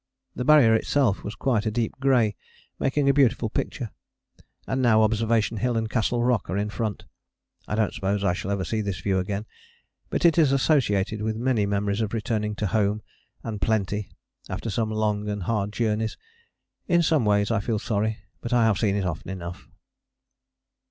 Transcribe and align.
The 0.35 0.43
Barrier 0.43 0.73
itself 0.73 1.23
was 1.23 1.35
quite 1.35 1.67
a 1.67 1.69
deep 1.69 1.91
grey, 1.99 2.35
making 2.79 3.07
a 3.07 3.13
beautiful 3.13 3.51
picture. 3.51 3.91
And 4.65 4.81
now 4.81 5.03
Observation 5.03 5.57
Hill 5.57 5.77
and 5.77 5.91
Castle 5.91 6.23
Rock 6.23 6.49
are 6.49 6.57
in 6.57 6.71
front. 6.71 7.05
I 7.67 7.75
don't 7.75 7.93
suppose 7.93 8.23
I 8.23 8.33
shall 8.33 8.49
ever 8.49 8.63
see 8.63 8.81
this 8.81 8.99
view 8.99 9.19
again: 9.19 9.45
but 10.09 10.25
it 10.25 10.39
is 10.39 10.51
associated 10.51 11.21
with 11.21 11.35
many 11.35 11.67
memories 11.67 12.01
of 12.01 12.13
returning 12.15 12.55
to 12.55 12.65
home 12.65 13.03
and 13.43 13.61
plenty 13.61 14.09
after 14.49 14.71
some 14.71 14.89
long 14.89 15.29
and 15.29 15.43
hard 15.43 15.71
journeys: 15.71 16.17
in 16.87 17.03
some 17.03 17.23
ways 17.23 17.51
I 17.51 17.59
feel 17.59 17.77
sorry 17.77 18.17
but 18.41 18.51
I 18.53 18.65
have 18.65 18.79
seen 18.79 18.95
it 18.95 19.05
often 19.05 19.29
enough. 19.29 19.69